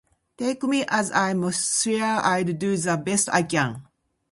[0.35, 3.83] Take me as I am swear I'll do the best I can